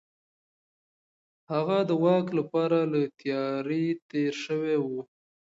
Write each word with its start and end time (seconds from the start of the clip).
هغه 1.51 1.77
د 1.89 1.91
واک 2.03 2.27
لپاره 2.39 2.77
له 2.91 3.01
تيارۍ 3.19 3.85
تېر 4.09 4.33
شوی 4.43 4.75
و. 4.81 4.85